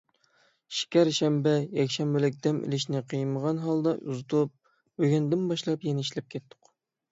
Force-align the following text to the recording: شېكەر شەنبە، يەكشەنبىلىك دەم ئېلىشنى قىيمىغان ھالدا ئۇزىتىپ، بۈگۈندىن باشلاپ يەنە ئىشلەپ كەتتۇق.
شېكەر 0.77 1.11
شەنبە، 1.17 1.53
يەكشەنبىلىك 1.79 2.39
دەم 2.47 2.63
ئېلىشنى 2.63 3.03
قىيمىغان 3.13 3.61
ھالدا 3.67 3.95
ئۇزىتىپ، 4.01 4.57
بۈگۈندىن 5.05 5.47
باشلاپ 5.55 5.89
يەنە 5.93 6.09
ئىشلەپ 6.11 6.37
كەتتۇق. 6.37 6.75